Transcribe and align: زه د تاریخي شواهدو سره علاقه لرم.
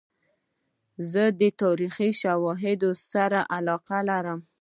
زه 1.11 1.23
د 1.41 1.43
تاریخي 1.61 2.09
شواهدو 2.21 2.91
سره 3.11 3.39
علاقه 3.55 3.97
لرم. 4.09 4.39